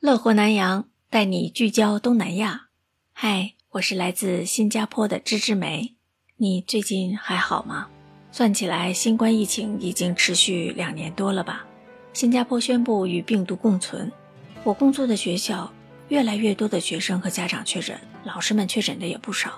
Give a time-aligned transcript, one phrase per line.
[0.00, 2.68] 乐活南洋带你聚焦东南亚。
[3.12, 5.94] 嗨，我是来自新加坡的芝芝梅。
[6.38, 7.86] 你最近还好吗？
[8.32, 11.66] 算起来，新冠疫情已经持续两年多了吧？
[12.14, 14.10] 新加坡宣布与病毒共存。
[14.64, 15.70] 我工作的学校，
[16.08, 19.52] 越来越多的学生和家长确诊，老师们确诊的也不少。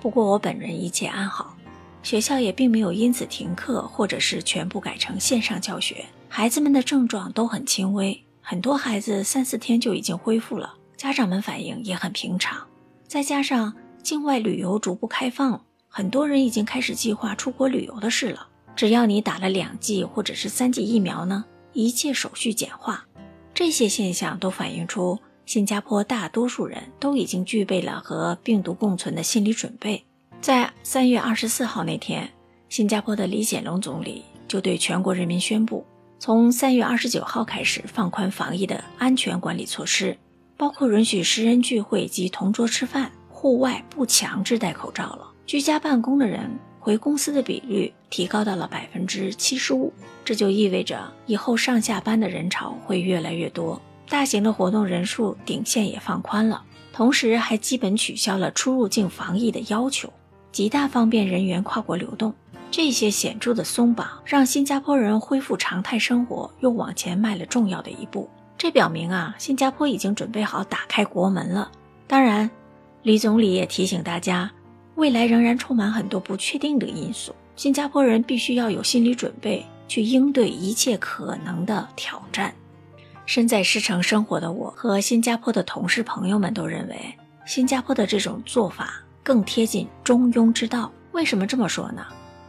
[0.00, 1.56] 不过我本人一切安好，
[2.02, 6.04] 学校也并没有因此停课，或者是全部改成线上教学。
[6.28, 8.23] 孩子们的症状都很轻微。
[8.46, 12.68] 很多孩子三四天就已经恢复了，家长们反应也很平常。
[13.08, 18.46] 再加上境外旅游逐步开放，很多人已经开始计划出国旅游的事了。
[18.76, 23.06] 只要你打了两剂或者是三剂疫苗呢，一切手续简化。
[23.54, 30.04] 这些现象都反映出新加坡大多数人都已经具备了和病毒共存的心理准备。
[30.42, 32.30] 在三月二十四号那天，
[32.68, 35.82] 新加坡的李显龙总理就对全国人民宣布。
[36.18, 40.16] 从三月二十九号开始放宽防疫的安全管理措施，
[40.56, 45.30] 包括允许十人聚会及同桌吃饭，户外不强制戴口罩了。
[45.46, 49.92] 居家办公的人回公司的比率提高到了百分之七十五，
[50.24, 53.80] 这就意味着以后上下班的人潮会越来越多。
[54.08, 60.10] 大型的活动人数顶限也放宽了，同时还基本取消了出入境防疫的要求，
[60.52, 62.32] 极大方便人员跨国流动。
[62.76, 68.28] 这些显著的松绑，让新加坡人恢复常态生活又往前迈了重要的一步。
[68.58, 71.70] 这表明啊，新加坡已经准备好打开国门了。
[72.08, 72.50] 当然，
[73.04, 74.50] 李总理也提醒大家，
[74.96, 82.52] 未来仍然充满很多不确定的因素，新加坡人必须要有心理准备，去应对一切可能的挑战。
[83.24, 87.14] 身在狮城生活的我和新加坡的同事朋友们都认为，
[87.46, 90.90] 新加坡的这种做法更贴近中庸之道。
[91.12, 92.04] 为什么这么说呢？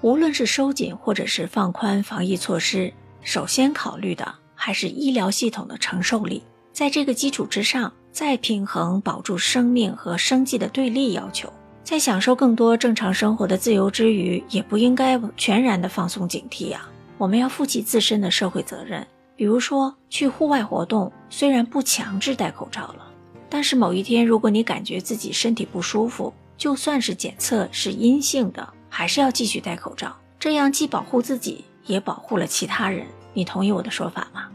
[0.05, 6.43] 无论是收紧或者是放宽防疫措施，首先考虑的还是医疗系统的承受力。
[6.71, 11.51] 在这个基础之上，再平衡保住生命和生计的对立要求。
[11.83, 16.87] 在享受更多正常生活的自由之余，也不应该全然的放松警惕啊！
[17.17, 19.07] 我们要负起自身的社会责任。
[19.35, 23.11] 比如说，去户外活动，虽然不强制戴口罩了，
[23.49, 28.71] 但是某一天如果你感觉自己身体不舒服，就算是检测是阴性的。
[28.97, 33.05] 还是要继续戴口罩，这样既保护自己，也保护了其他人。
[33.33, 34.47] 你同意我的说法吗？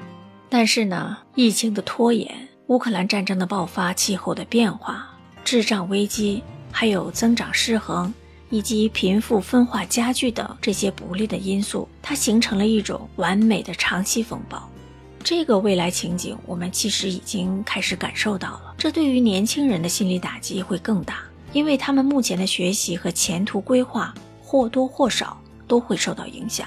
[0.48, 5.06] 但是呢，疫情的拖延、乌克兰战争的爆发、气候的变化、
[5.44, 6.42] 智障危机，
[6.72, 8.14] 还有增长失衡
[8.48, 14.66] 以及贫富分化加剧等这些不利的因素，它形成了一种完美的长期风暴。
[15.22, 18.74] 这个未来情景，我们其实已经开始感受到了。
[18.78, 21.18] 这对于年轻人的心理打击会更大，
[21.52, 24.14] 因为他们目前的学习和前途规划。
[24.50, 26.66] 或多或少都会受到影响。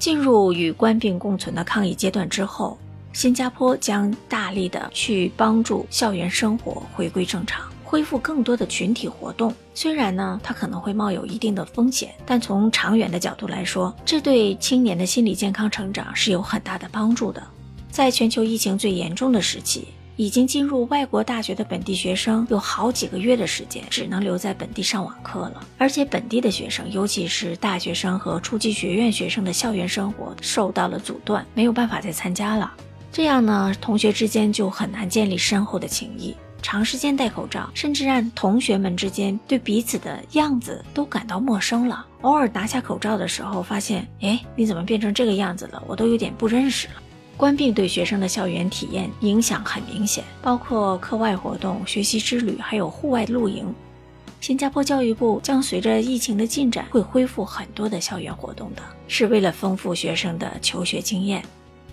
[0.00, 2.76] 进入与官病共存的抗疫阶段之后，
[3.12, 9.54] 新加坡将大力的去帮助校园生活回归正常，恢复更多的群体活动。
[9.74, 17.40] 虽然呢，它可能会冒有一定的风险，但从长远的角度来说，这对青年的心理健康成长是有很大的帮助的。
[17.92, 19.86] 在全球疫情最严重的时期。
[20.20, 32.70] 已经进入外国大学的本地学生有好几个月的时间只能留在本地上网课了，而且本地的学生，尤其是大学生和初级学院学生的校园生活受到了阻断，没有办法再参加了。
[33.10, 36.36] 这样呢，同学之间就很难建立深厚的情谊。
[36.60, 42.04] 长时间戴口罩，甚至让同学们之间对彼此的样子都感到陌生了。
[42.20, 45.82] 偶尔拿下口罩的时候，发现，哎，你怎么变成这个样子了？
[45.86, 46.94] 我都有点不认识了。
[47.40, 53.74] 关闭对学生的校园体验影响很明显，包括课外活动、学习之旅，还有户外露营。
[54.42, 61.42] 新加坡教育部将随着疫情的进展，会恢复很多的校园活动的，是为了丰富学生的求学经验。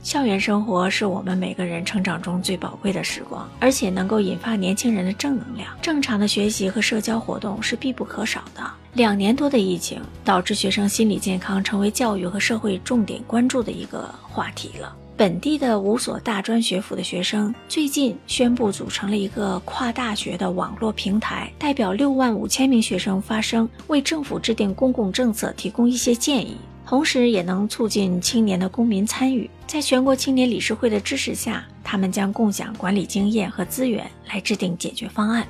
[0.03, 5.73] 校园生活是我们每个人成长中最宝贵的时光，而且能够引发年轻人的正能量。
[5.81, 8.61] 正常的学习和社交活动是必不可少的。
[8.95, 14.93] 两年多的疫情导致学生心理健康成为教育和社会重点关注的一个话题了。
[15.17, 26.55] 本地的五所大专学府的学生最近宣布组成了一个跨大学的网络平台，代表六万五千名学生发声，为政府制定公共政策提供一些建议，
[26.85, 29.49] 同时也能促进青年的公民参与。
[29.65, 35.47] 在全国青年理事会的支持下，他们将共享管理经验和资源，来制定解决方案。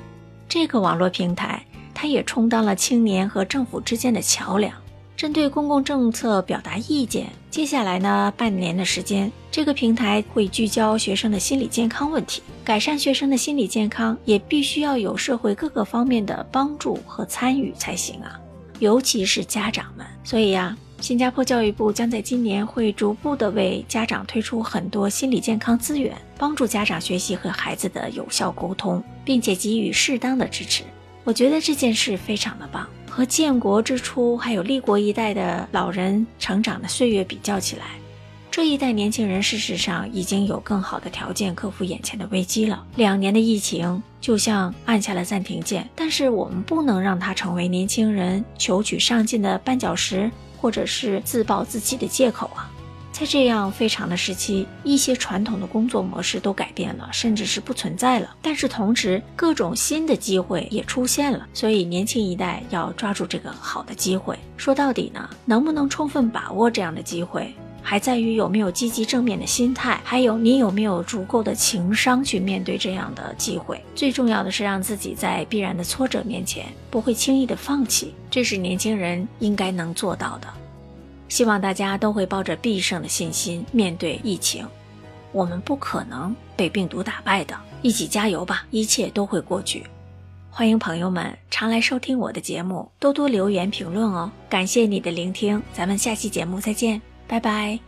[0.48, 1.62] 这个网络平台，
[1.92, 4.72] 它也充当了青年和政府之间的桥梁。
[5.18, 7.26] 针对公共政策表达意见。
[7.50, 12.40] 接下来呢，半年的时间，这个平台会聚焦学生的心理健康问题。
[12.64, 18.38] 改善学生的心理健康，也必须要有社会各个方面的帮助和参与才行啊，
[18.78, 20.06] 尤其是家长们。
[20.22, 30.84] 所以呀，新加坡教育部将在今年会逐步的为家长推出很多心理健康资源，帮助家长学习和孩子的有效沟通，并且给予适当的支持。
[31.24, 32.88] 我觉得这件事非常的棒。
[33.18, 37.84] 和建国之初还有立国一代的老人成长的岁月比较起来，
[38.48, 42.86] 这一代年轻人事实上已经有更好的条件克服眼前的危机了。
[42.94, 50.30] 两年的疫情就像按下了暂停键，但是我们不能让它成为年轻人求取上进的绊脚石。
[50.60, 52.68] 或者是自暴自弃的借口啊！
[53.18, 58.36] 在这样非常的时期，一些传统的工作模式都改变了，甚至是不存在了。
[58.40, 64.38] 但是同时，各种新的机会也出现了，所以年轻一代要抓住这个好的机会。
[64.56, 67.52] 说到底呢，能不能充分把握这样的机会？
[67.82, 73.82] 还在于有没有积极正面的心态，还有你有没有足够的情商去面对这样的机会。
[73.96, 80.46] 最重要的是让自己在必然的挫折面前不会轻易的放弃，这是年轻人应该能做到的。
[81.28, 84.66] 希望大家都会抱着必胜的信心面对疫情，
[85.32, 89.84] 我们不可能被病毒打败的，一起加油吧，一切都会过去。
[90.50, 94.30] 欢迎朋友们常来收听我的节目，多多留言评论哦。
[94.48, 97.00] 感谢你的聆听，咱们下期节目再见。
[97.28, 97.87] 拜拜。